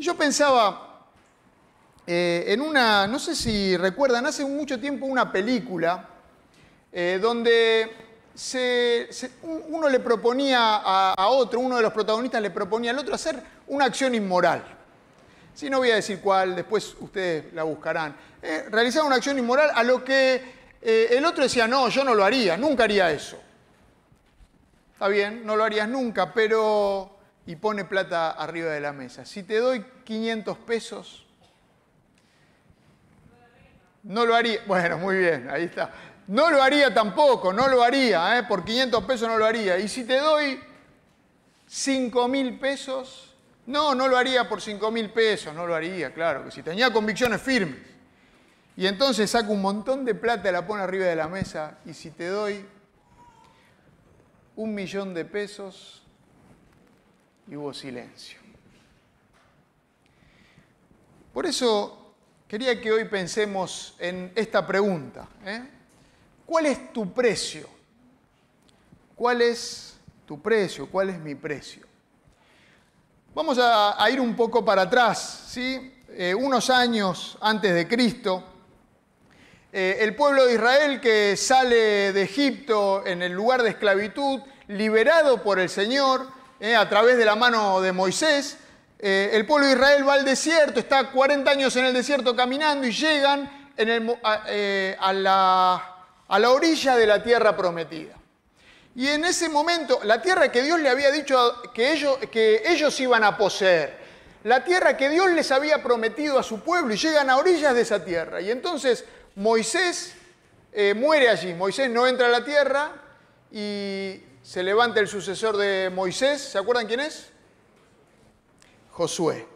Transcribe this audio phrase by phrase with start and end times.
[0.00, 1.02] Y yo pensaba
[2.06, 6.08] eh, en una, no sé si recuerdan, hace mucho tiempo una película
[6.90, 7.90] eh, donde
[9.68, 13.84] uno le proponía a, otro, uno de los protagonistas le proponía al otro hacer una
[13.84, 14.64] acción inmoral.
[15.52, 18.16] Si no voy a decir cuál, después ustedes la buscarán.
[18.40, 22.24] Eh, realizar una acción inmoral a lo que el otro decía, no, yo no lo
[22.24, 23.38] haría, nunca haría eso.
[24.94, 27.19] Está bien, no lo harías nunca, pero...
[27.46, 29.24] Y pone plata arriba de la mesa.
[29.24, 31.26] Si te doy 500 pesos,
[34.02, 34.60] no lo haría.
[34.66, 35.92] Bueno, muy bien, ahí está.
[36.26, 38.44] No lo haría tampoco, no lo haría, ¿eh?
[38.44, 39.78] por 500 pesos no lo haría.
[39.78, 40.60] Y si te doy
[41.66, 43.34] 5 mil pesos,
[43.66, 46.92] no, no lo haría por 5 mil pesos, no lo haría, claro, que si tenía
[46.92, 47.90] convicciones firmes.
[48.76, 51.78] Y entonces saca un montón de plata y la pone arriba de la mesa.
[51.84, 52.64] Y si te doy
[54.56, 56.02] un millón de pesos
[57.50, 58.38] y hubo silencio.
[61.34, 62.14] Por eso
[62.46, 65.28] quería que hoy pensemos en esta pregunta.
[65.44, 65.62] ¿eh?
[66.46, 67.68] ¿Cuál es tu precio?
[69.16, 70.88] ¿Cuál es tu precio?
[70.88, 71.86] ¿Cuál es mi precio?
[73.34, 75.94] Vamos a, ir un poco para atrás, ¿sí?
[76.08, 78.44] Eh, unos años antes de Cristo.
[79.72, 85.42] Eh, el pueblo de Israel que sale de Egipto en el lugar de esclavitud, liberado
[85.42, 88.58] por el Señor eh, a través de la mano de Moisés,
[88.98, 92.86] eh, el pueblo de Israel va al desierto, está 40 años en el desierto caminando
[92.86, 93.72] y llegan
[94.22, 95.96] a, la,
[96.28, 98.14] a la orilla de la tierra prometida.
[98.94, 102.98] Y en ese momento, la tierra que Dios le había dicho que ellos, que ellos
[103.00, 103.98] iban a poseer,
[104.44, 107.82] la tierra que Dios les había prometido a su pueblo y llegan a orillas de
[107.82, 108.40] esa tierra.
[108.40, 109.04] Y entonces
[109.36, 110.14] Moisés
[110.72, 111.54] eh, muere allí.
[111.54, 112.90] Moisés no entra a la tierra
[113.50, 116.40] y se levanta el sucesor de Moisés.
[116.42, 117.28] ¿Se acuerdan quién es?
[118.90, 119.46] Josué.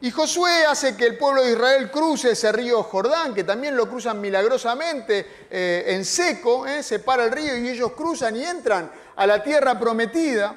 [0.00, 3.88] Y Josué hace que el pueblo de Israel cruce ese río Jordán, que también lo
[3.88, 8.90] cruzan milagrosamente eh, en seco, eh, se para el río y ellos cruzan y entran
[9.14, 10.56] a la tierra prometida.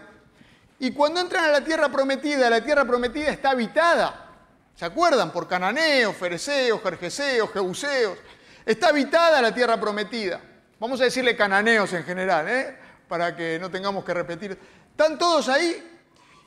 [0.79, 4.31] Y cuando entran a la tierra prometida, la tierra prometida está habitada.
[4.75, 5.31] ¿Se acuerdan?
[5.31, 8.17] Por cananeos, fereceos, jerjeseos, jebuseos.
[8.65, 10.41] Está habitada la tierra prometida.
[10.79, 12.80] Vamos a decirle cananeos en general, ¿eh?
[13.11, 14.57] Para que no tengamos que repetir.
[14.89, 15.85] Están todos ahí.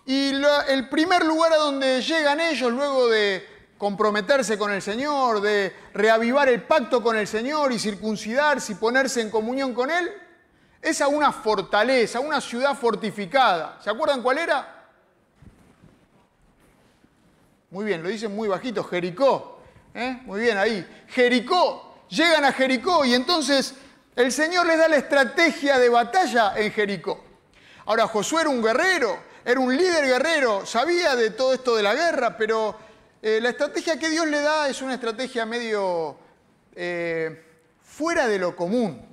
[0.06, 0.32] Y
[0.68, 6.48] el primer lugar a donde llegan ellos luego de comprometerse con el Señor, de reavivar
[6.48, 10.10] el pacto con el Señor y circuncidarse y ponerse en comunión con Él,
[10.80, 13.78] es a una fortaleza, a una ciudad fortificada.
[13.84, 14.86] ¿Se acuerdan cuál era?
[17.68, 19.60] Muy bien, lo dicen muy bajito, Jericó.
[19.92, 20.18] ¿eh?
[20.24, 21.04] Muy bien ahí.
[21.08, 22.06] Jericó.
[22.08, 23.74] Llegan a Jericó y entonces
[24.16, 27.22] el Señor les da la estrategia de batalla en Jericó.
[27.86, 31.94] Ahora, Josué era un guerrero, era un líder guerrero, sabía de todo esto de la
[31.94, 32.76] guerra, pero
[33.20, 36.16] eh, la estrategia que Dios le da es una estrategia medio
[36.74, 37.44] eh,
[37.82, 39.04] fuera de lo común.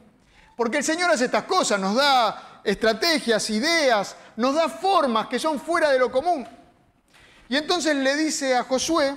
[0.55, 5.59] Porque el Señor hace estas cosas, nos da estrategias, ideas, nos da formas que son
[5.59, 6.47] fuera de lo común.
[7.49, 9.15] Y entonces le dice a Josué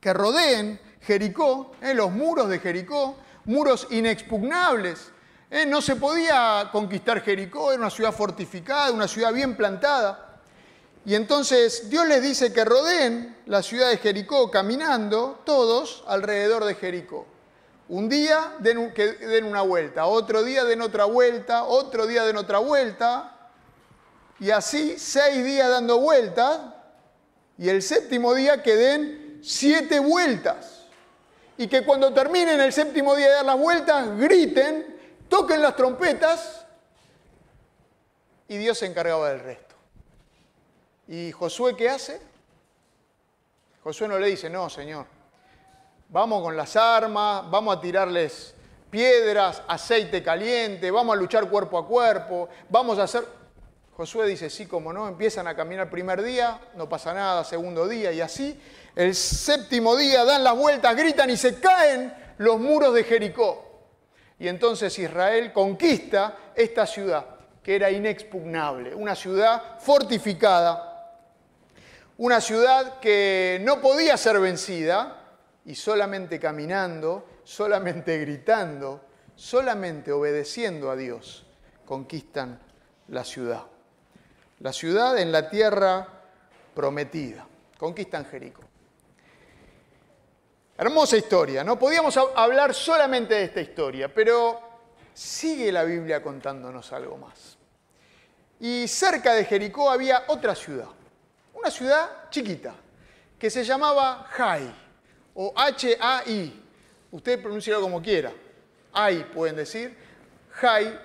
[0.00, 3.18] que rodeen Jericó, eh, los muros de Jericó,
[3.48, 5.10] muros inexpugnables.
[5.50, 10.40] Eh, no se podía conquistar Jericó, era una ciudad fortificada, una ciudad bien plantada.
[11.04, 16.74] Y entonces Dios les dice que rodeen la ciudad de Jericó caminando todos alrededor de
[16.74, 17.26] Jericó.
[17.88, 22.36] Un día den, que den una vuelta, otro día den otra vuelta, otro día den
[22.36, 23.50] otra vuelta,
[24.38, 26.60] y así seis días dando vueltas,
[27.56, 30.77] y el séptimo día que den siete vueltas.
[31.58, 34.98] Y que cuando terminen el séptimo día de dar las vueltas, griten,
[35.28, 36.64] toquen las trompetas
[38.48, 39.74] y Dios se encargaba del resto.
[41.08, 42.20] ¿Y Josué qué hace?
[43.82, 45.06] Josué no le dice, no, Señor,
[46.08, 48.54] vamos con las armas, vamos a tirarles
[48.90, 53.24] piedras, aceite caliente, vamos a luchar cuerpo a cuerpo, vamos a hacer...
[53.96, 58.12] Josué dice, sí, como no, empiezan a caminar primer día, no pasa nada, segundo día
[58.12, 58.60] y así.
[58.98, 63.86] El séptimo día dan las vueltas, gritan y se caen los muros de Jericó.
[64.40, 67.24] Y entonces Israel conquista esta ciudad,
[67.62, 71.14] que era inexpugnable, una ciudad fortificada,
[72.16, 75.16] una ciudad que no podía ser vencida
[75.64, 79.04] y solamente caminando, solamente gritando,
[79.36, 81.46] solamente obedeciendo a Dios,
[81.84, 82.58] conquistan
[83.06, 83.62] la ciudad
[84.60, 86.06] la ciudad en la tierra
[86.74, 87.46] prometida.
[87.78, 88.67] Conquistan Jericó.
[90.80, 91.76] Hermosa historia, ¿no?
[91.76, 94.60] Podíamos hablar solamente de esta historia, pero
[95.12, 97.58] sigue la Biblia contándonos algo más.
[98.60, 100.86] Y cerca de Jericó había otra ciudad,
[101.52, 102.76] una ciudad chiquita,
[103.36, 104.72] que se llamaba Jai,
[105.34, 106.62] o H-A-I.
[107.10, 108.32] Usted pronúncialo como quiera.
[108.92, 109.96] Ai, pueden decir.
[110.52, 110.96] Jai.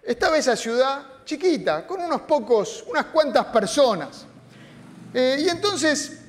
[0.00, 4.26] Estaba esa ciudad chiquita, con unos pocos, unas cuantas personas.
[5.12, 6.23] Eh, y entonces,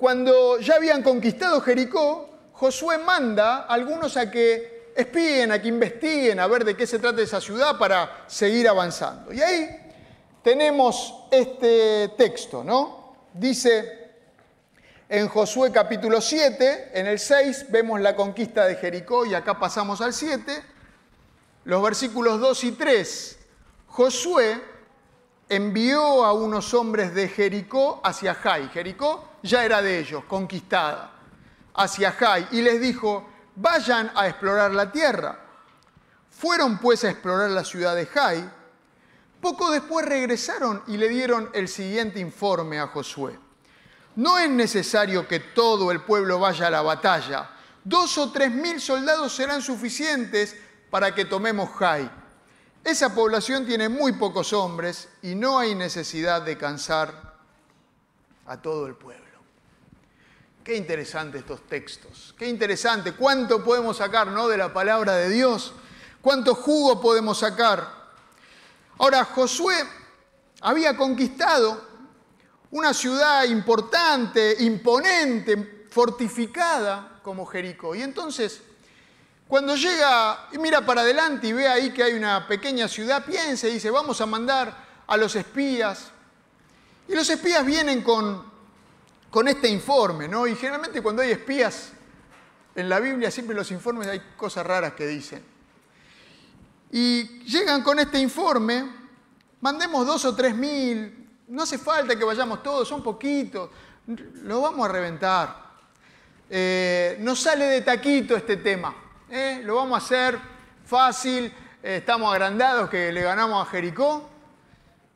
[0.00, 6.40] cuando ya habían conquistado Jericó, Josué manda a algunos a que espíen, a que investiguen,
[6.40, 9.30] a ver de qué se trata esa ciudad para seguir avanzando.
[9.30, 9.92] Y ahí
[10.42, 13.14] tenemos este texto, ¿no?
[13.34, 13.98] Dice
[15.10, 20.00] en Josué capítulo 7, en el 6 vemos la conquista de Jericó y acá pasamos
[20.00, 20.64] al 7,
[21.64, 23.38] los versículos 2 y 3.
[23.88, 24.62] Josué
[25.50, 28.68] envió a unos hombres de Jericó hacia Jai.
[28.68, 31.12] Jericó ya era de ellos, conquistada,
[31.74, 35.38] hacia Jai, y les dijo, vayan a explorar la tierra.
[36.30, 38.50] Fueron pues a explorar la ciudad de Jai.
[39.40, 43.38] Poco después regresaron y le dieron el siguiente informe a Josué.
[44.16, 47.50] No es necesario que todo el pueblo vaya a la batalla.
[47.84, 50.56] Dos o tres mil soldados serán suficientes
[50.90, 52.10] para que tomemos Jai.
[52.82, 57.38] Esa población tiene muy pocos hombres y no hay necesidad de cansar
[58.46, 59.19] a todo el pueblo.
[60.64, 64.46] Qué interesante estos textos, qué interesante, cuánto podemos sacar ¿no?
[64.46, 65.72] de la palabra de Dios,
[66.20, 68.00] cuánto jugo podemos sacar.
[68.98, 69.74] Ahora, Josué
[70.60, 71.88] había conquistado
[72.72, 77.94] una ciudad importante, imponente, fortificada como Jericó.
[77.94, 78.60] Y entonces
[79.50, 83.66] cuando llega y mira para adelante y ve ahí que hay una pequeña ciudad, piensa
[83.66, 84.76] y dice, vamos a mandar
[85.08, 86.12] a los espías.
[87.08, 88.48] Y los espías vienen con,
[89.30, 90.46] con este informe, ¿no?
[90.46, 91.92] Y generalmente cuando hay espías
[92.74, 95.42] en la Biblia, siempre los informes hay cosas raras que dicen.
[96.92, 98.90] Y llegan con este informe,
[99.60, 103.70] mandemos dos o tres mil, no hace falta que vayamos todos, son poquitos,
[104.42, 105.70] lo vamos a reventar.
[106.48, 108.94] Eh, nos sale de taquito este tema.
[109.30, 109.60] ¿eh?
[109.64, 110.38] lo vamos a hacer
[110.84, 111.46] fácil,
[111.82, 114.28] eh, estamos agrandados que le ganamos a Jericó.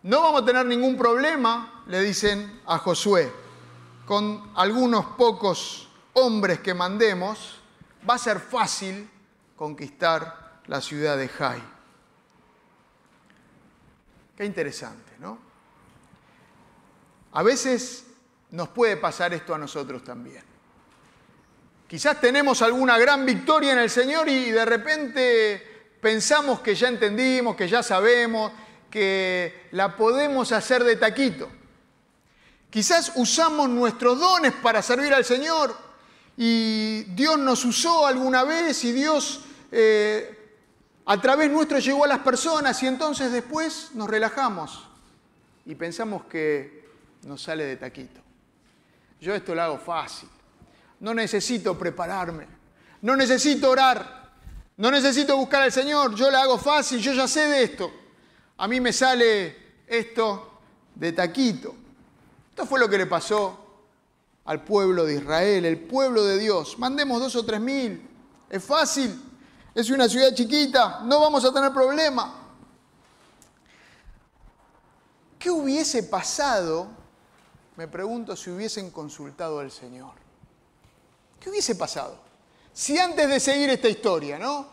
[0.02, 3.32] No vamos a tener ningún problema, le dicen a Josué,
[4.06, 7.60] con algunos pocos hombres que mandemos,
[8.08, 9.08] va a ser fácil
[9.56, 11.62] conquistar la ciudad de Jai.
[14.36, 15.38] Qué interesante, ¿no?
[17.32, 18.06] A veces
[18.50, 20.42] nos puede pasar esto a nosotros también.
[21.88, 27.56] Quizás tenemos alguna gran victoria en el Señor y de repente pensamos que ya entendimos,
[27.56, 28.52] que ya sabemos,
[28.90, 31.48] que la podemos hacer de taquito.
[32.74, 35.72] Quizás usamos nuestros dones para servir al Señor
[36.36, 40.56] y Dios nos usó alguna vez y Dios eh,
[41.04, 44.88] a través nuestro llegó a las personas y entonces después nos relajamos
[45.64, 46.88] y pensamos que
[47.22, 48.20] nos sale de taquito.
[49.20, 50.28] Yo esto lo hago fácil.
[50.98, 52.48] No necesito prepararme.
[53.02, 54.32] No necesito orar.
[54.78, 56.16] No necesito buscar al Señor.
[56.16, 56.98] Yo la hago fácil.
[56.98, 57.92] Yo ya sé de esto.
[58.56, 59.56] A mí me sale
[59.86, 60.60] esto
[60.92, 61.83] de taquito.
[62.54, 63.58] Esto fue lo que le pasó
[64.44, 66.78] al pueblo de Israel, el pueblo de Dios.
[66.78, 68.08] Mandemos dos o tres mil.
[68.48, 69.20] Es fácil.
[69.74, 71.00] Es una ciudad chiquita.
[71.02, 72.32] No vamos a tener problema.
[75.36, 76.86] ¿Qué hubiese pasado?
[77.74, 80.12] Me pregunto si hubiesen consultado al Señor.
[81.40, 82.20] ¿Qué hubiese pasado?
[82.72, 84.68] Si antes de seguir esta historia, ¿no?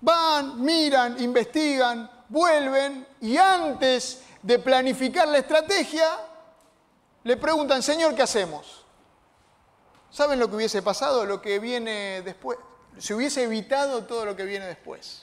[0.00, 6.26] Van, miran, investigan, vuelven y antes de planificar la estrategia,
[7.24, 8.84] le preguntan, Señor, ¿qué hacemos?
[10.10, 11.24] ¿Saben lo que hubiese pasado?
[11.24, 12.58] Lo que viene después.
[12.98, 15.22] Se hubiese evitado todo lo que viene después.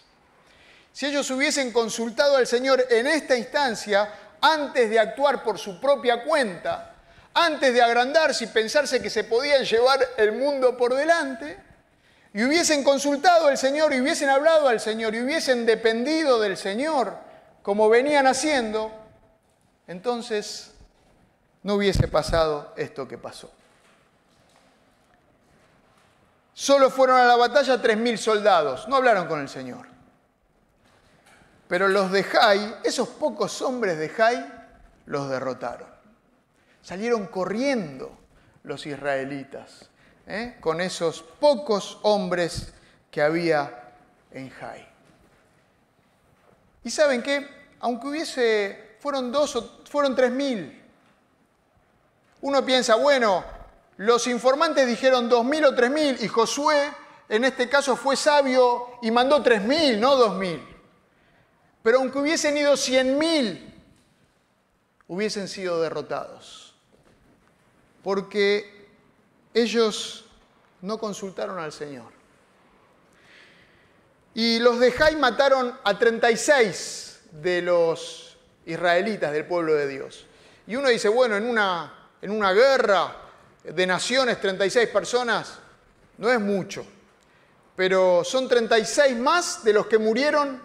[0.93, 4.11] Si ellos hubiesen consultado al Señor en esta instancia,
[4.41, 6.95] antes de actuar por su propia cuenta,
[7.33, 11.59] antes de agrandarse y pensarse que se podían llevar el mundo por delante,
[12.33, 17.17] y hubiesen consultado al Señor, y hubiesen hablado al Señor, y hubiesen dependido del Señor,
[17.61, 18.91] como venían haciendo,
[19.87, 20.71] entonces
[21.67, 23.51] no hubiese pasado esto que pasó.
[26.53, 29.85] Solo fueron a la batalla 3.000 soldados, no hablaron con el Señor.
[31.67, 34.49] Pero los de Jai, esos pocos hombres de Jai,
[35.07, 35.89] los derrotaron.
[36.81, 38.17] Salieron corriendo
[38.63, 39.89] los israelitas
[40.25, 40.55] ¿eh?
[40.61, 42.73] con esos pocos hombres
[43.11, 43.91] que había
[44.31, 44.87] en Jai.
[46.85, 47.45] Y saben qué,
[47.81, 50.86] aunque hubiese, fueron dos o fueron tres mil,
[52.41, 53.43] uno piensa, bueno,
[53.97, 56.91] los informantes dijeron dos mil o tres mil y Josué
[57.29, 60.65] en este caso fue sabio y mandó tres mil, no dos mil.
[61.83, 63.73] Pero aunque hubiesen ido cien mil,
[65.07, 66.67] hubiesen sido derrotados
[68.03, 68.87] porque
[69.53, 70.25] ellos
[70.81, 72.13] no consultaron al Señor.
[74.33, 80.25] Y los de Jai mataron a 36 de los israelitas del pueblo de Dios.
[80.67, 83.15] Y uno dice, bueno, en una, en una guerra
[83.63, 85.59] de naciones, 36 personas,
[86.17, 86.85] no es mucho.
[87.75, 90.61] Pero son 36 más de los que murieron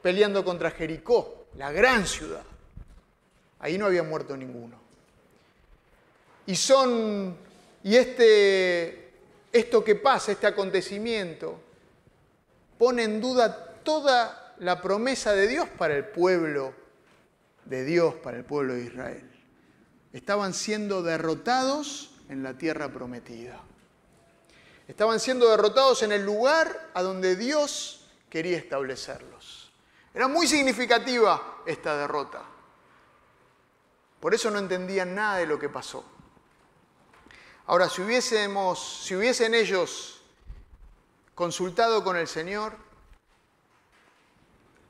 [0.00, 2.42] peleando contra Jericó, la gran ciudad.
[3.60, 4.80] Ahí no había muerto ninguno.
[6.46, 7.36] Y son,
[7.84, 9.12] y este,
[9.52, 11.60] esto que pasa, este acontecimiento,
[12.78, 16.74] pone en duda toda la promesa de Dios para el pueblo
[17.64, 19.31] de Dios, para el pueblo de Israel.
[20.12, 23.60] Estaban siendo derrotados en la tierra prometida.
[24.86, 29.70] Estaban siendo derrotados en el lugar a donde Dios quería establecerlos.
[30.12, 32.42] Era muy significativa esta derrota.
[34.20, 36.04] Por eso no entendían nada de lo que pasó.
[37.66, 40.20] Ahora, si, hubiésemos, si hubiesen ellos
[41.34, 42.76] consultado con el Señor,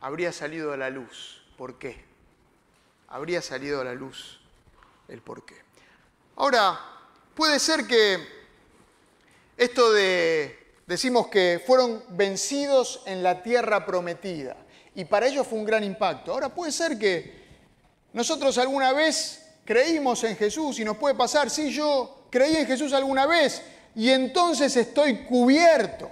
[0.00, 1.44] habría salido a la luz.
[1.56, 2.04] ¿Por qué?
[3.08, 4.41] Habría salido a la luz
[5.08, 5.56] el por qué.
[6.36, 6.78] Ahora,
[7.34, 8.18] puede ser que
[9.56, 14.56] esto de, decimos que fueron vencidos en la tierra prometida,
[14.94, 16.32] y para ellos fue un gran impacto.
[16.32, 17.42] Ahora, puede ser que
[18.12, 22.92] nosotros alguna vez creímos en Jesús y nos puede pasar, sí, yo creí en Jesús
[22.92, 23.62] alguna vez
[23.94, 26.10] y entonces estoy cubierto.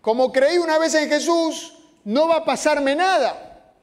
[0.00, 3.74] Como creí una vez en Jesús, no va a pasarme nada.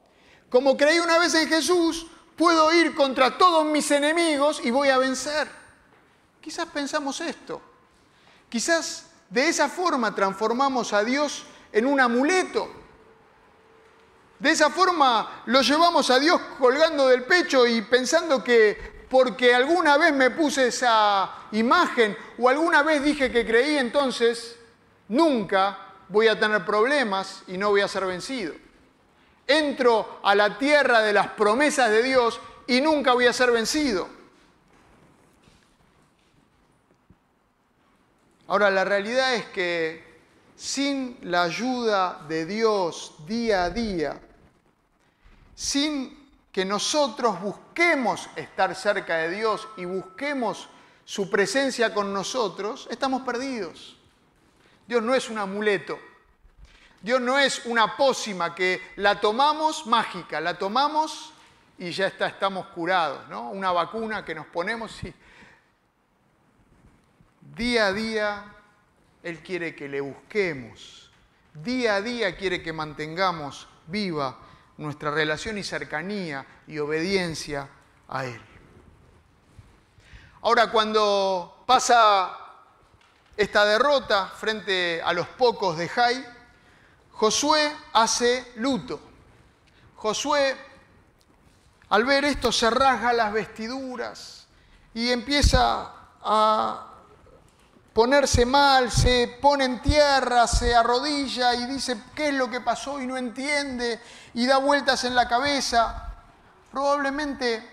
[0.49, 4.97] Como creí una vez en Jesús, puedo ir contra todos mis enemigos y voy a
[4.97, 5.47] vencer.
[6.39, 7.61] Quizás pensamos esto.
[8.47, 12.69] Quizás de esa forma transformamos a Dios en un amuleto
[14.39, 19.97] de esa forma lo llevamos a Dios colgando del pecho y pensando que porque alguna
[19.97, 24.57] vez me puse esa imagen o alguna vez dije que creí, entonces
[25.07, 25.79] nunca
[26.09, 28.53] voy a tener problemas y no voy a ser vencido.
[29.47, 34.09] Entro a la tierra de las promesas de Dios y nunca voy a ser vencido.
[38.47, 40.21] Ahora, la realidad es que
[40.55, 44.19] sin la ayuda de Dios día a día,
[45.55, 50.69] sin que nosotros busquemos estar cerca de Dios y busquemos
[51.05, 53.97] su presencia con nosotros, estamos perdidos.
[54.87, 55.99] Dios no es un amuleto.
[57.01, 61.33] Dios no es una pócima que la tomamos mágica, la tomamos
[61.77, 63.51] y ya está, estamos curados, ¿no?
[63.51, 65.13] Una vacuna que nos ponemos y
[67.55, 68.55] día a día
[69.23, 71.11] Él quiere que le busquemos.
[71.53, 74.37] Día a día quiere que mantengamos viva
[74.77, 77.67] nuestra relación y cercanía y obediencia
[78.07, 78.41] a Él.
[80.41, 82.37] Ahora, cuando pasa
[83.35, 86.36] esta derrota frente a los pocos de Jai,
[87.17, 88.99] Josué hace luto.
[89.95, 90.55] Josué,
[91.89, 94.45] al ver esto, se rasga las vestiduras
[94.93, 96.87] y empieza a
[97.91, 103.01] ponerse mal, se pone en tierra, se arrodilla y dice qué es lo que pasó
[103.01, 103.99] y no entiende
[104.35, 106.13] y da vueltas en la cabeza.
[106.71, 107.67] Probablemente,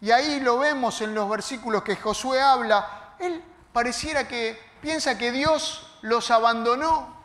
[0.00, 5.30] y ahí lo vemos en los versículos que Josué habla, él pareciera que piensa que
[5.30, 7.21] Dios los abandonó,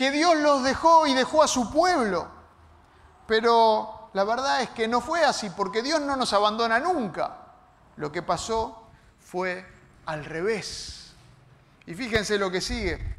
[0.00, 2.26] que Dios los dejó y dejó a su pueblo.
[3.26, 7.36] Pero la verdad es que no fue así, porque Dios no nos abandona nunca.
[7.96, 8.88] Lo que pasó
[9.18, 9.62] fue
[10.06, 11.12] al revés.
[11.84, 13.14] Y fíjense lo que sigue.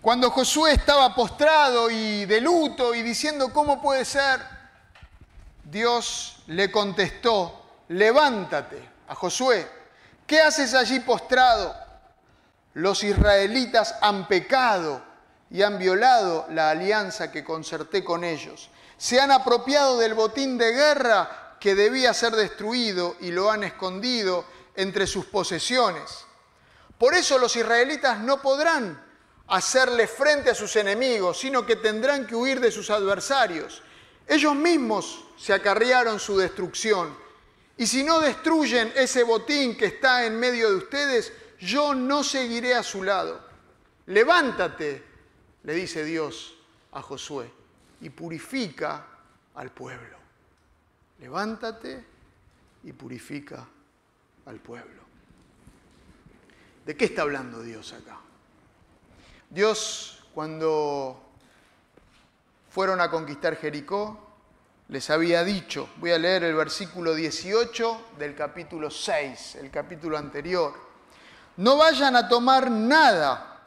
[0.00, 4.40] Cuando Josué estaba postrado y de luto y diciendo, ¿cómo puede ser?
[5.64, 9.68] Dios le contestó, levántate a Josué,
[10.28, 11.74] ¿qué haces allí postrado?
[12.74, 15.02] Los israelitas han pecado
[15.50, 18.70] y han violado la alianza que concerté con ellos.
[18.96, 24.44] Se han apropiado del botín de guerra que debía ser destruido y lo han escondido
[24.74, 26.24] entre sus posesiones.
[26.98, 29.02] Por eso los israelitas no podrán
[29.48, 33.82] hacerle frente a sus enemigos, sino que tendrán que huir de sus adversarios.
[34.26, 37.14] Ellos mismos se acarrearon su destrucción.
[37.76, 42.74] Y si no destruyen ese botín que está en medio de ustedes, yo no seguiré
[42.74, 43.40] a su lado.
[44.06, 45.04] Levántate,
[45.62, 46.56] le dice Dios
[46.90, 47.50] a Josué,
[48.00, 49.06] y purifica
[49.54, 50.18] al pueblo.
[51.20, 52.04] Levántate
[52.82, 53.64] y purifica
[54.46, 55.02] al pueblo.
[56.84, 58.18] ¿De qué está hablando Dios acá?
[59.48, 61.22] Dios, cuando
[62.70, 64.18] fueron a conquistar Jericó,
[64.88, 65.88] les había dicho.
[65.98, 70.91] Voy a leer el versículo 18 del capítulo 6, el capítulo anterior.
[71.56, 73.60] No vayan a tomar nada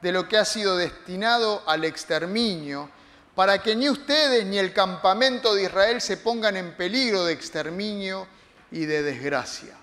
[0.00, 2.90] de lo que ha sido destinado al exterminio,
[3.34, 8.26] para que ni ustedes ni el campamento de Israel se pongan en peligro de exterminio
[8.70, 9.74] y de desgracia.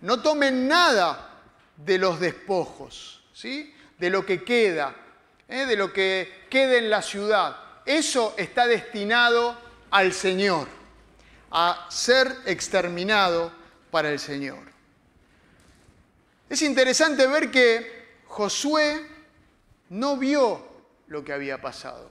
[0.00, 1.30] No tomen nada
[1.76, 3.74] de los despojos, ¿sí?
[3.98, 4.94] de lo que queda,
[5.48, 5.66] ¿eh?
[5.66, 7.56] de lo que queda en la ciudad.
[7.86, 9.56] Eso está destinado
[9.90, 10.68] al Señor,
[11.50, 13.52] a ser exterminado
[13.90, 14.73] para el Señor.
[16.48, 19.06] Es interesante ver que Josué
[19.90, 20.66] no vio
[21.08, 22.10] lo que había pasado.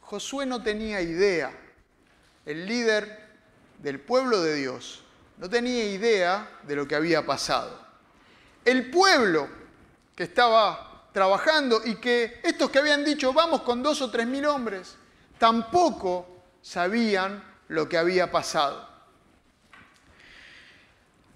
[0.00, 1.52] Josué no tenía idea.
[2.44, 3.26] El líder
[3.78, 5.04] del pueblo de Dios
[5.38, 7.84] no tenía idea de lo que había pasado.
[8.64, 9.48] El pueblo
[10.14, 14.44] que estaba trabajando y que estos que habían dicho vamos con dos o tres mil
[14.46, 14.96] hombres,
[15.38, 16.26] tampoco
[16.62, 18.85] sabían lo que había pasado.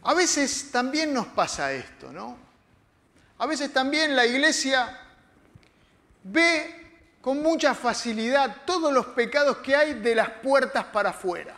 [0.02, 2.38] A veces también nos pasa esto, ¿no?
[3.38, 4.98] A veces también la iglesia
[6.22, 6.80] ve
[7.20, 11.54] con mucha facilidad todos los pecados que hay de las puertas para afuera.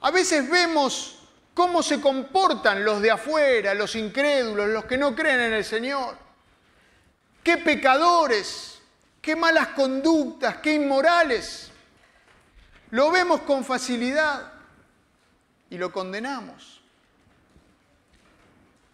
[0.00, 5.40] A veces vemos cómo se comportan los de afuera, los incrédulos, los que no creen
[5.40, 6.16] en el Señor.
[7.44, 8.80] Qué pecadores,
[9.20, 11.70] qué malas conductas, qué inmorales.
[12.90, 14.52] Lo vemos con facilidad
[15.70, 16.71] y lo condenamos.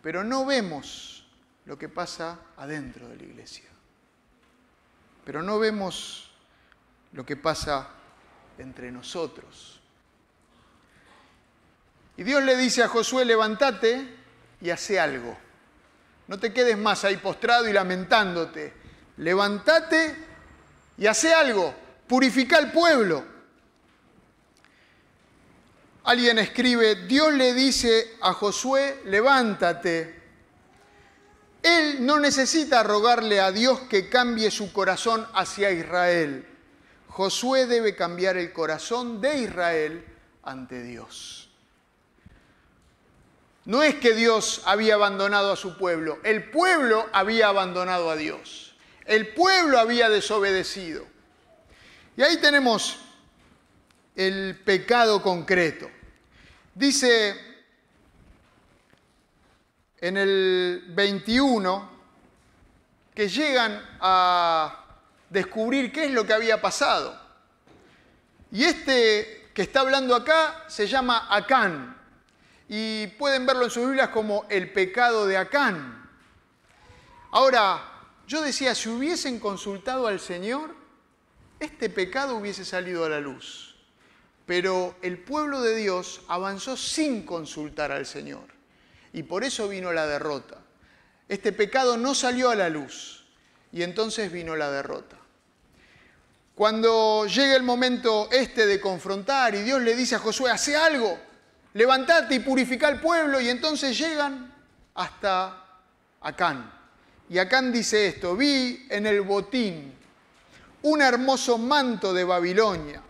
[0.09, 1.23] Pero no vemos
[1.67, 3.67] lo que pasa adentro de la iglesia.
[5.23, 6.31] Pero no vemos
[7.13, 7.91] lo que pasa
[8.57, 9.79] entre nosotros.
[12.17, 14.17] Y Dios le dice a Josué, levántate
[14.63, 15.37] y hace algo.
[16.27, 18.73] No te quedes más ahí postrado y lamentándote.
[19.19, 20.17] Levántate
[20.97, 21.75] y hace algo.
[22.07, 23.27] Purifica al pueblo.
[26.09, 30.19] Alguien escribe, Dios le dice a Josué, levántate.
[31.63, 36.47] Él no necesita rogarle a Dios que cambie su corazón hacia Israel.
[37.09, 40.03] Josué debe cambiar el corazón de Israel
[40.45, 41.51] ante Dios.
[43.67, 48.75] No es que Dios había abandonado a su pueblo, el pueblo había abandonado a Dios.
[49.05, 51.05] El pueblo había desobedecido.
[52.17, 52.99] Y ahí tenemos
[54.17, 55.98] el pecado concreto.
[56.79, 57.37] Dice
[60.01, 61.91] en el 21
[63.13, 64.85] que llegan a
[65.29, 67.21] descubrir qué es lo que había pasado.
[68.53, 72.01] Y este que está hablando acá se llama Acán.
[72.69, 76.09] Y pueden verlo en sus Biblias como el pecado de Acán.
[77.33, 77.83] Ahora,
[78.29, 80.77] yo decía, si hubiesen consultado al Señor,
[81.59, 83.68] este pecado hubiese salido a la luz
[84.49, 88.47] pero el pueblo de Dios avanzó sin consultar al Señor.
[89.13, 90.57] Y por eso vino la derrota.
[91.29, 93.27] Este pecado no salió a la luz
[93.73, 95.19] y entonces vino la derrota.
[96.55, 101.21] Cuando llega el momento este de confrontar y Dios le dice a Josué, hace algo,
[101.75, 104.55] levántate y purifica al pueblo y entonces llegan
[104.95, 105.63] hasta
[106.23, 106.73] Acán.
[107.29, 109.93] Y Acán dice esto, vi en el botín
[110.81, 113.03] un hermoso manto de Babilonia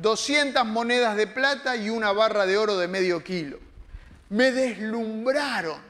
[0.00, 3.58] 200 monedas de plata y una barra de oro de medio kilo.
[4.30, 5.80] Me deslumbraron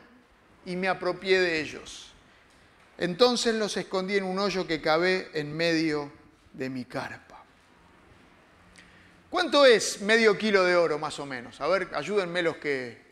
[0.64, 2.12] y me apropié de ellos.
[2.96, 6.10] Entonces los escondí en un hoyo que cavé en medio
[6.52, 7.44] de mi carpa.
[9.28, 11.60] ¿Cuánto es medio kilo de oro más o menos?
[11.60, 13.06] A ver, ayúdenme los que...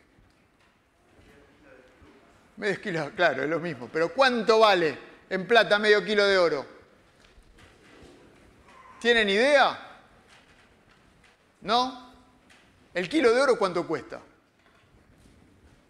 [2.56, 3.90] Medio kilo, claro, es lo mismo.
[3.92, 6.66] Pero ¿cuánto vale en plata medio kilo de oro?
[8.98, 9.95] ¿Tienen idea?
[11.66, 12.12] ¿No?
[12.94, 14.20] ¿El kilo de oro cuánto cuesta?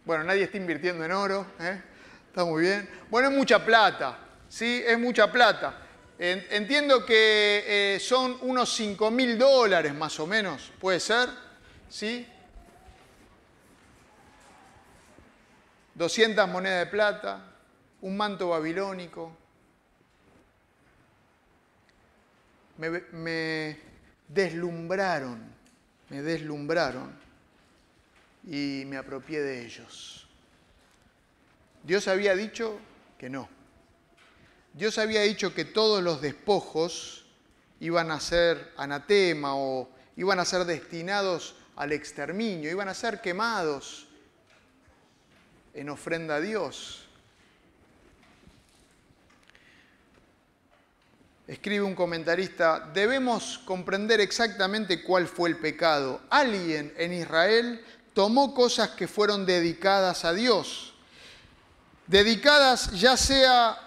[0.07, 1.83] Bueno, nadie está invirtiendo en oro, ¿eh?
[2.29, 2.89] está muy bien.
[3.11, 4.83] Bueno, es mucha plata, ¿sí?
[4.87, 5.83] Es mucha plata.
[6.19, 7.65] Entiendo que
[7.97, 11.29] eh, son unos 5 mil dólares más o menos, puede ser,
[11.91, 12.27] ¿sí?
[15.93, 17.53] 200 monedas de plata,
[18.01, 19.37] un manto babilónico.
[22.79, 23.79] me
[24.27, 25.56] deslumbraron
[26.09, 27.12] me deslumbraron
[28.47, 30.27] y me apropié de ellos.
[31.83, 32.79] Dios había dicho
[33.19, 33.49] que no.
[34.73, 37.27] Dios había dicho que todos los despojos
[37.81, 44.09] iban a ser anatema o iban a ser destinados al exterminio, iban a ser quemados
[45.75, 47.06] en ofrenda a Dios.
[51.47, 56.21] Escribe un comentarista, debemos comprender exactamente cuál fue el pecado.
[56.31, 60.95] Alguien en Israel tomó cosas que fueron dedicadas a Dios,
[62.07, 63.79] dedicadas ya sea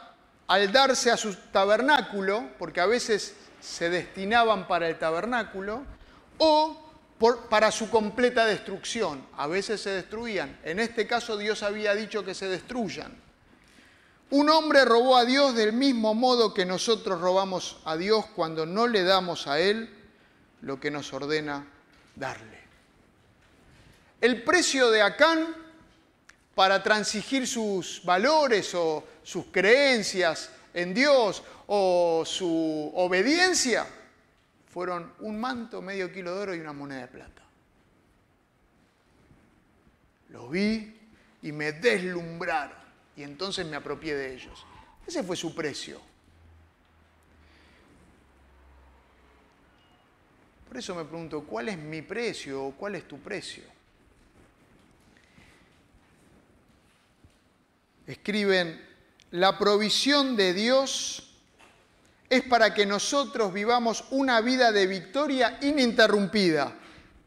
[0.48, 5.84] al darse a su tabernáculo, porque a veces se destinaban para el tabernáculo,
[6.39, 6.89] o
[7.50, 9.26] para su completa destrucción.
[9.38, 10.58] A veces se destruían.
[10.63, 13.28] En este caso Dios había dicho que se destruyan.
[14.31, 18.87] Un hombre robó a Dios del mismo modo que nosotros robamos a Dios cuando no
[18.87, 19.89] le damos a Él
[20.61, 21.65] lo que nos ordena
[22.15, 22.59] darle.
[24.21, 25.55] El precio de Acán
[26.53, 33.87] para transigir sus valores o sus creencias en Dios o su obediencia
[34.71, 37.41] fueron un manto, medio kilo de oro y una moneda de plata.
[40.29, 40.95] Los vi
[41.41, 42.78] y me deslumbraron
[43.19, 44.65] y entonces me apropié de ellos.
[45.05, 45.99] Ese fue su precio.
[50.65, 53.63] Por eso me pregunto, ¿cuál es mi precio o cuál es tu precio?
[58.08, 58.88] Escriben,
[59.32, 61.34] la provisión de Dios
[62.29, 66.73] es para que nosotros vivamos una vida de victoria ininterrumpida.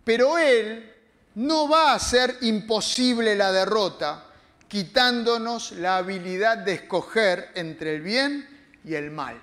[0.05, 0.91] Pero Él
[1.35, 4.32] no va a hacer imposible la derrota,
[4.73, 8.49] quitándonos la habilidad de escoger entre el bien
[8.87, 9.39] y el mal.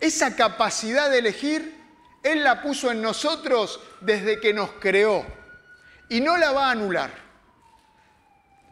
[0.00, 1.80] Esa capacidad de elegir,
[2.24, 5.24] Él la puso en nosotros desde que nos creó
[6.08, 7.12] y no la va a anular.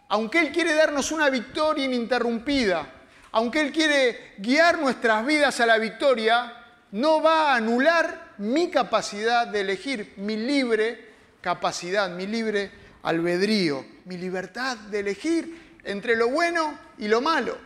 [0.08, 2.92] Aunque Él quiere darnos una victoria ininterrumpida,
[3.30, 6.52] aunque Él quiere guiar nuestras vidas a la victoria,
[6.90, 11.06] no va a anular mi capacidad de elegir, mi libre
[11.40, 17.58] capacidad, mi libre albedrío, mi libertad de elegir entre lo bueno y lo malo.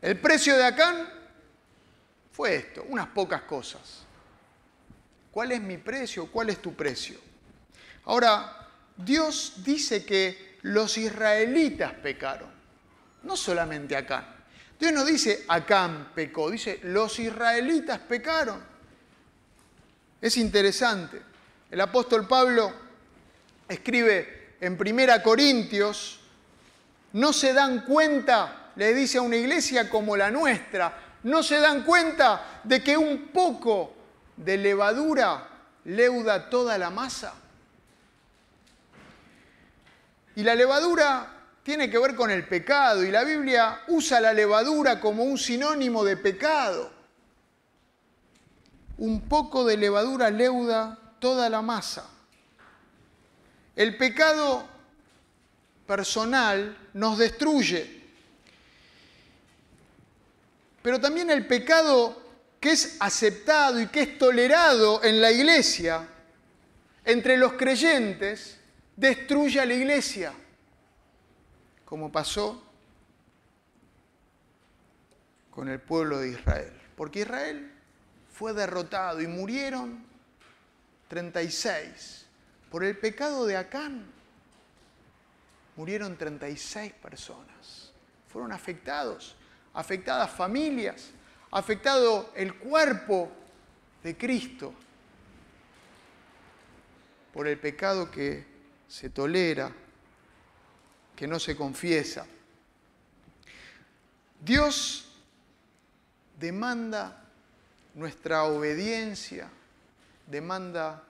[0.00, 1.08] El precio de Acán
[2.32, 4.04] fue esto, unas pocas cosas.
[5.30, 6.30] ¿Cuál es mi precio?
[6.30, 7.18] ¿Cuál es tu precio?
[8.04, 12.48] Ahora, Dios dice que los israelitas pecaron,
[13.22, 14.34] no solamente Acán.
[14.78, 18.62] Dios no dice Acán pecó, dice los israelitas pecaron.
[20.20, 21.22] Es interesante.
[21.70, 22.72] El apóstol Pablo
[23.68, 26.20] escribe en Primera Corintios,
[27.12, 31.82] no se dan cuenta, le dice a una iglesia como la nuestra, no se dan
[31.82, 33.92] cuenta de que un poco
[34.36, 35.48] de levadura
[35.84, 37.34] leuda toda la masa.
[40.36, 45.00] Y la levadura tiene que ver con el pecado y la Biblia usa la levadura
[45.00, 46.92] como un sinónimo de pecado.
[48.98, 52.08] Un poco de levadura leuda toda la masa.
[53.74, 54.66] El pecado
[55.86, 58.02] personal nos destruye,
[60.82, 62.22] pero también el pecado
[62.60, 66.08] que es aceptado y que es tolerado en la iglesia,
[67.04, 68.58] entre los creyentes,
[68.96, 70.32] destruye a la iglesia,
[71.84, 72.62] como pasó
[75.50, 76.72] con el pueblo de Israel.
[76.96, 77.72] Porque Israel
[78.32, 80.04] fue derrotado y murieron
[81.08, 82.26] 36.
[82.70, 84.06] Por el pecado de Acán
[85.76, 87.92] murieron 36 personas.
[88.28, 89.36] Fueron afectados,
[89.72, 91.10] afectadas familias,
[91.50, 93.30] afectado el cuerpo
[94.02, 94.74] de Cristo
[97.32, 98.46] por el pecado que
[98.88, 99.70] se tolera,
[101.14, 102.26] que no se confiesa.
[104.40, 105.08] Dios
[106.38, 107.24] demanda
[107.94, 109.50] nuestra obediencia,
[110.26, 111.02] demanda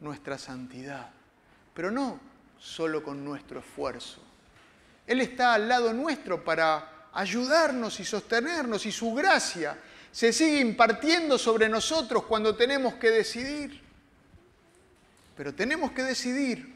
[0.00, 1.10] nuestra santidad,
[1.72, 2.20] pero no
[2.58, 4.20] solo con nuestro esfuerzo.
[5.06, 9.78] Él está al lado nuestro para ayudarnos y sostenernos y su gracia
[10.10, 13.82] se sigue impartiendo sobre nosotros cuando tenemos que decidir.
[15.36, 16.74] Pero tenemos que decidir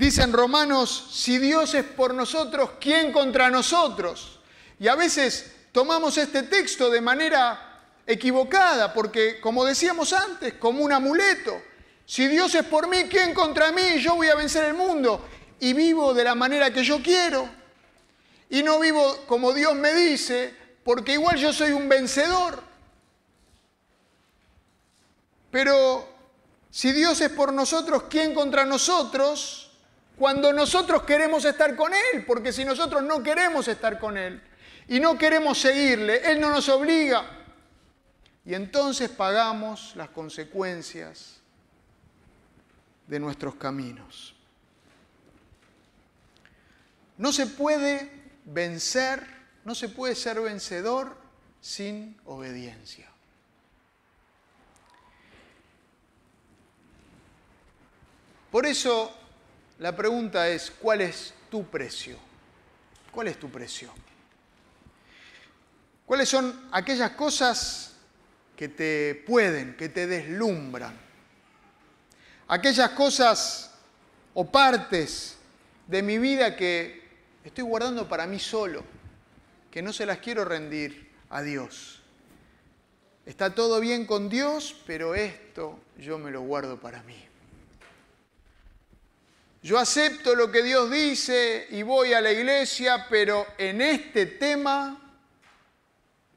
[0.00, 4.40] Dicen Romanos, si Dios es por nosotros, ¿quién contra nosotros?
[4.78, 7.69] Y a veces tomamos este texto de manera
[8.10, 11.60] equivocada, porque como decíamos antes, como un amuleto,
[12.06, 14.00] si Dios es por mí, ¿quién contra mí?
[14.00, 15.26] Yo voy a vencer el mundo
[15.60, 17.48] y vivo de la manera que yo quiero.
[18.48, 22.62] Y no vivo como Dios me dice, porque igual yo soy un vencedor.
[25.50, 26.08] Pero
[26.70, 29.70] si Dios es por nosotros, ¿quién contra nosotros?
[30.20, 34.38] cuando nosotros queremos estar con Él, porque si nosotros no queremos estar con Él
[34.86, 37.24] y no queremos seguirle, Él no nos obliga.
[38.44, 41.40] Y entonces pagamos las consecuencias
[43.06, 44.34] de nuestros caminos.
[47.18, 48.10] No se puede
[48.46, 49.26] vencer,
[49.64, 51.18] no se puede ser vencedor
[51.60, 53.10] sin obediencia.
[58.50, 59.14] Por eso
[59.78, 62.16] la pregunta es, ¿cuál es tu precio?
[63.12, 63.92] ¿Cuál es tu precio?
[66.06, 67.89] ¿Cuáles son aquellas cosas
[68.60, 70.94] que te pueden, que te deslumbran?
[72.46, 73.70] Aquellas cosas
[74.34, 75.38] o partes
[75.86, 77.02] de mi vida que
[77.42, 78.84] estoy guardando para mí solo,
[79.70, 82.02] que no se las quiero rendir a Dios.
[83.24, 87.16] Está todo bien con Dios, pero esto yo me lo guardo para mí.
[89.62, 95.00] Yo acepto lo que Dios dice y voy a la iglesia, pero en este tema,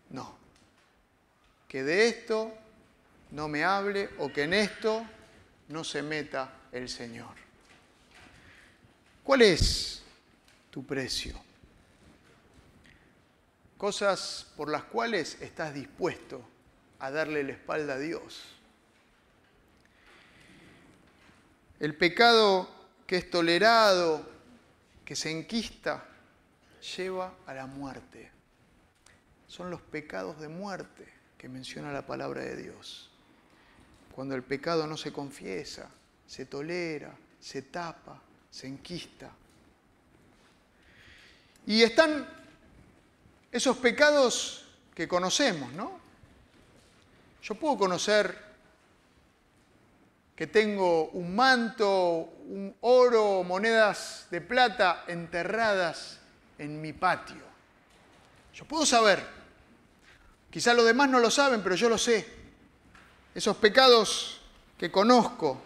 [0.09, 0.38] no.
[1.73, 2.53] Que de esto
[3.31, 5.03] no me hable o que en esto
[5.69, 7.33] no se meta el Señor.
[9.23, 10.03] ¿Cuál es
[10.69, 11.33] tu precio?
[13.75, 16.47] Cosas por las cuales estás dispuesto
[16.99, 18.43] a darle la espalda a Dios.
[21.79, 22.69] El pecado
[23.07, 24.29] que es tolerado,
[25.03, 26.05] que se enquista,
[26.95, 28.29] lleva a la muerte.
[29.47, 33.10] Son los pecados de muerte que menciona la palabra de Dios.
[34.15, 35.89] Cuando el pecado no se confiesa,
[36.25, 38.17] se tolera, se tapa,
[38.49, 39.29] se enquista.
[41.67, 42.25] Y están
[43.51, 45.99] esos pecados que conocemos, ¿no?
[47.41, 48.39] Yo puedo conocer
[50.38, 56.19] que tengo un manto, un oro, monedas de plata enterradas
[56.58, 57.43] en mi patio.
[58.53, 59.42] Yo puedo saber.
[60.53, 62.27] Quizá los demás no lo saben, pero yo lo sé.
[63.33, 64.39] Esos pecados
[64.77, 65.59] que conozco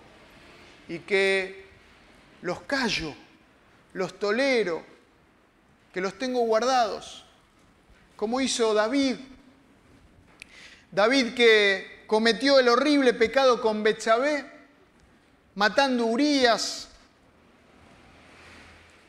[0.87, 1.67] y que
[2.41, 3.13] los callo,
[3.91, 4.81] los tolero,
[5.93, 7.25] que los tengo guardados,
[8.15, 9.17] como hizo David.
[10.89, 14.49] David que cometió el horrible pecado con Betsabé,
[15.55, 16.87] matando a Urias,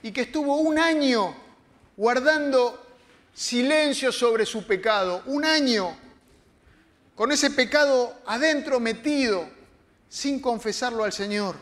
[0.03, 1.37] y que estuvo un año
[1.97, 2.85] guardando
[3.39, 5.97] silencio sobre su pecado, un año
[7.15, 9.49] con ese pecado adentro metido,
[10.09, 11.55] sin confesarlo al Señor.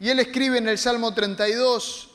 [0.00, 2.10] Y él escribe en el Salmo 32,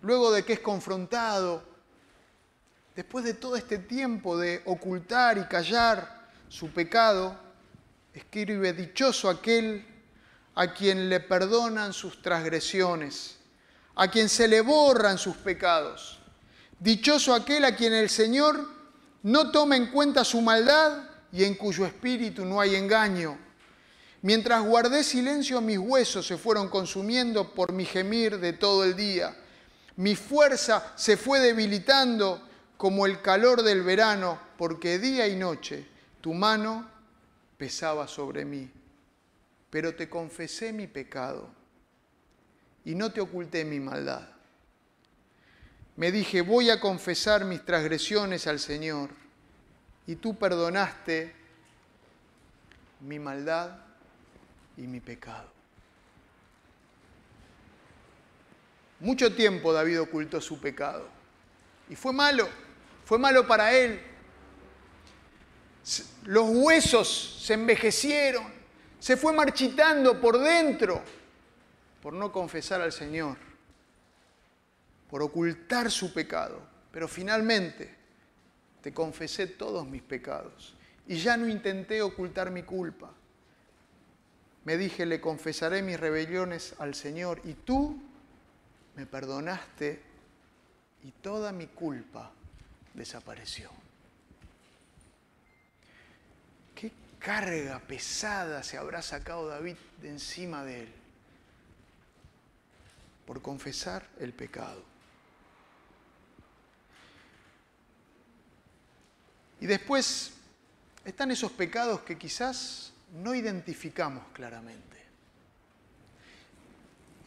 [0.00, 1.62] luego de que es confrontado
[2.96, 7.38] después de todo este tiempo de ocultar y callar su pecado,
[8.14, 9.93] escribe, dichoso aquel
[10.54, 13.36] a quien le perdonan sus transgresiones,
[13.96, 16.18] a quien se le borran sus pecados.
[16.78, 18.68] Dichoso aquel a quien el Señor
[19.22, 23.38] no toma en cuenta su maldad y en cuyo espíritu no hay engaño.
[24.22, 29.36] Mientras guardé silencio, mis huesos se fueron consumiendo por mi gemir de todo el día.
[29.96, 32.42] Mi fuerza se fue debilitando
[32.76, 35.86] como el calor del verano, porque día y noche
[36.20, 36.88] tu mano
[37.58, 38.70] pesaba sobre mí.
[39.74, 41.50] Pero te confesé mi pecado
[42.84, 44.28] y no te oculté mi maldad.
[45.96, 49.10] Me dije, voy a confesar mis transgresiones al Señor,
[50.06, 51.34] y tú perdonaste
[53.00, 53.76] mi maldad
[54.76, 55.50] y mi pecado.
[59.00, 61.08] Mucho tiempo David ocultó su pecado,
[61.90, 62.48] y fue malo
[63.04, 64.00] fue malo para él.
[66.22, 68.53] Los huesos se envejecieron,
[69.04, 71.02] se fue marchitando por dentro
[72.02, 73.36] por no confesar al Señor,
[75.10, 76.62] por ocultar su pecado.
[76.90, 77.94] Pero finalmente
[78.80, 80.74] te confesé todos mis pecados
[81.06, 83.12] y ya no intenté ocultar mi culpa.
[84.64, 88.02] Me dije, le confesaré mis rebeliones al Señor y tú
[88.96, 90.00] me perdonaste
[91.02, 92.32] y toda mi culpa
[92.94, 93.68] desapareció.
[96.74, 96.90] ¿Qué
[97.24, 100.92] carga pesada se habrá sacado David de encima de él
[103.26, 104.82] por confesar el pecado?
[109.58, 110.32] Y después
[111.02, 114.84] están esos pecados que quizás no identificamos claramente.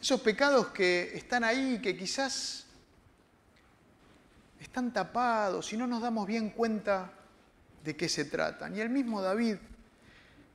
[0.00, 2.66] Esos pecados que están ahí que quizás
[4.60, 7.10] están tapados y no nos damos bien cuenta
[7.82, 8.76] de qué se tratan.
[8.76, 9.56] Y el mismo David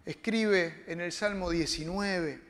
[0.05, 2.41] escribe en el Salmo 19,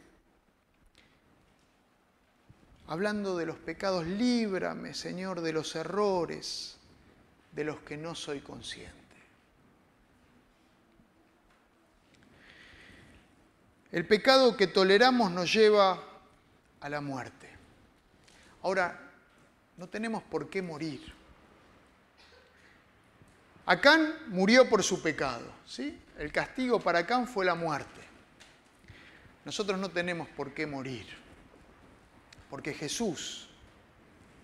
[2.87, 6.77] hablando de los pecados, líbrame, Señor, de los errores
[7.51, 9.01] de los que no soy consciente.
[13.91, 16.03] El pecado que toleramos nos lleva
[16.81, 17.47] a la muerte.
[18.63, 19.11] Ahora,
[19.77, 21.13] no tenemos por qué morir.
[23.65, 26.02] Acán murió por su pecado, ¿sí?
[26.17, 28.01] El castigo para Acán fue la muerte.
[29.45, 31.05] Nosotros no tenemos por qué morir,
[32.49, 33.49] porque Jesús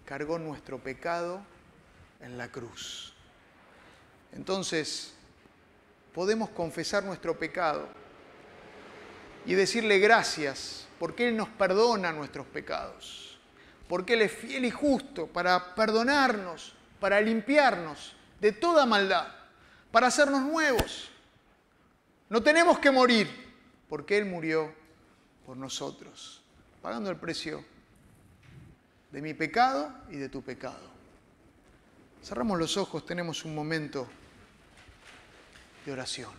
[0.05, 1.41] cargó nuestro pecado
[2.21, 3.13] en la cruz.
[4.33, 5.13] Entonces,
[6.13, 7.87] podemos confesar nuestro pecado
[9.45, 13.39] y decirle gracias porque Él nos perdona nuestros pecados,
[13.87, 19.27] porque Él es fiel y justo para perdonarnos, para limpiarnos de toda maldad,
[19.91, 21.09] para hacernos nuevos.
[22.29, 23.27] No tenemos que morir
[23.89, 24.71] porque Él murió
[25.45, 26.43] por nosotros,
[26.81, 27.65] pagando el precio
[29.11, 30.91] de mi pecado y de tu pecado.
[32.23, 34.07] Cerramos los ojos, tenemos un momento
[35.85, 36.31] de oración.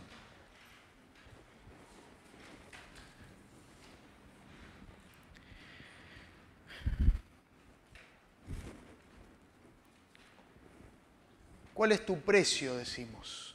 [11.75, 12.77] ¿Cuál es tu precio?
[12.77, 13.50] Decimos.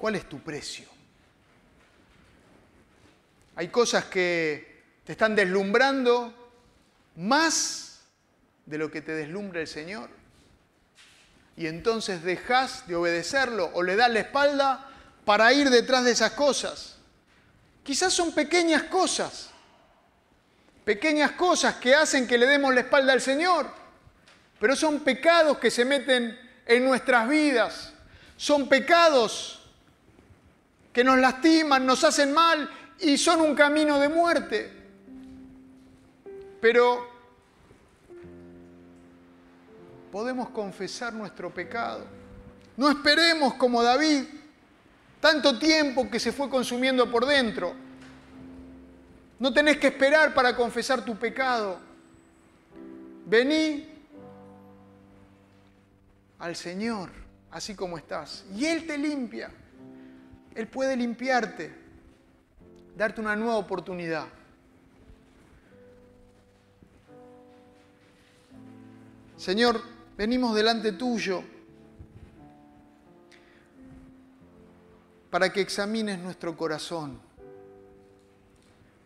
[0.00, 0.86] ¿Cuál es tu precio?
[3.56, 6.32] Hay cosas que te están deslumbrando
[7.16, 8.00] más
[8.64, 10.08] de lo que te deslumbra el Señor.
[11.54, 14.90] Y entonces dejas de obedecerlo o le das la espalda
[15.26, 16.96] para ir detrás de esas cosas.
[17.82, 19.50] Quizás son pequeñas cosas,
[20.82, 23.70] pequeñas cosas que hacen que le demos la espalda al Señor,
[24.58, 27.92] pero son pecados que se meten en nuestras vidas,
[28.38, 29.59] son pecados
[30.92, 34.72] que nos lastiman, nos hacen mal y son un camino de muerte.
[36.60, 37.08] Pero
[40.10, 42.04] podemos confesar nuestro pecado.
[42.76, 44.24] No esperemos como David
[45.20, 47.74] tanto tiempo que se fue consumiendo por dentro.
[49.38, 51.78] No tenés que esperar para confesar tu pecado.
[53.26, 53.86] Vení
[56.38, 57.10] al Señor
[57.50, 59.50] así como estás y Él te limpia.
[60.54, 61.72] Él puede limpiarte,
[62.96, 64.26] darte una nueva oportunidad.
[69.36, 69.80] Señor,
[70.18, 71.42] venimos delante tuyo
[75.30, 77.20] para que examines nuestro corazón.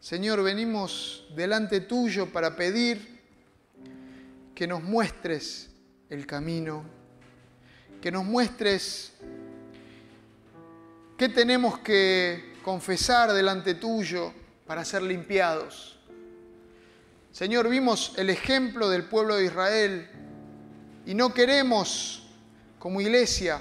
[0.01, 3.21] Señor, venimos delante tuyo para pedir
[4.55, 5.71] que nos muestres
[6.11, 6.85] el camino,
[8.01, 9.13] que nos muestres
[11.17, 14.33] qué tenemos que confesar delante tuyo
[14.67, 15.99] para ser limpiados.
[17.31, 20.09] Señor, vimos el ejemplo del pueblo de Israel
[21.07, 22.27] y no queremos,
[22.79, 23.61] como iglesia,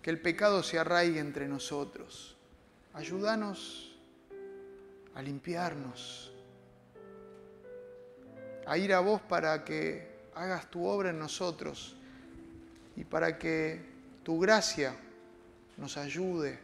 [0.00, 2.36] que el pecado se arraigue entre nosotros.
[2.94, 3.96] Ayúdanos
[5.14, 6.32] a limpiarnos,
[8.66, 11.96] a ir a vos para que hagas tu obra en nosotros
[12.96, 13.84] y para que
[14.22, 14.94] tu gracia
[15.76, 16.58] nos ayude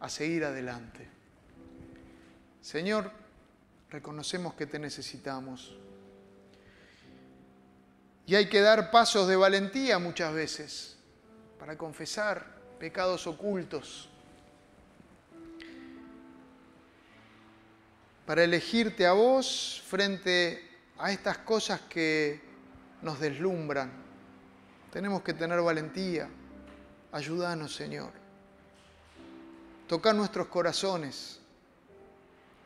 [0.00, 1.08] a seguir adelante.
[2.60, 3.10] Señor,
[3.90, 5.76] reconocemos que te necesitamos.
[8.26, 10.96] Y hay que dar pasos de valentía muchas veces
[11.58, 12.46] para confesar
[12.78, 14.08] pecados ocultos,
[18.26, 22.40] para elegirte a vos frente a estas cosas que
[23.02, 23.90] nos deslumbran.
[24.92, 26.28] Tenemos que tener valentía.
[27.12, 28.10] Ayúdanos, Señor.
[29.86, 31.38] Tocar nuestros corazones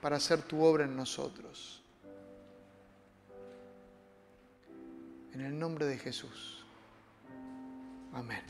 [0.01, 1.83] para hacer tu obra en nosotros.
[5.35, 6.65] En el nombre de Jesús.
[8.15, 8.43] Amén.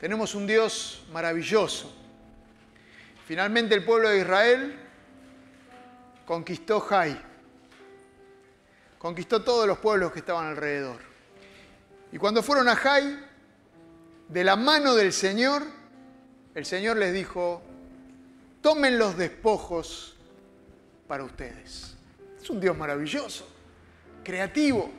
[0.00, 1.94] Tenemos un Dios maravilloso.
[3.26, 4.78] Finalmente el pueblo de Israel
[6.26, 7.20] conquistó Jai.
[8.98, 11.00] Conquistó todos los pueblos que estaban alrededor.
[12.10, 13.29] Y cuando fueron a Jai,
[14.30, 15.64] de la mano del Señor,
[16.54, 17.62] el Señor les dijo,
[18.62, 20.16] tomen los despojos
[21.08, 21.96] para ustedes.
[22.40, 23.46] Es un Dios maravilloso
[24.22, 24.90] creativo.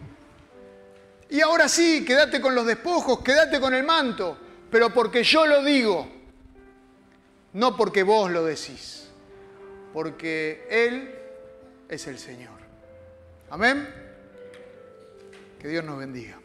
[1.30, 4.38] Y ahora sí, quédate con los despojos, quédate con el manto,
[4.70, 6.12] pero porque yo lo digo,
[7.54, 9.08] no porque vos lo decís,
[9.94, 11.16] porque Él
[11.88, 12.60] es el Señor.
[13.50, 13.88] Amén.
[15.58, 16.41] Que Dios nos bendiga.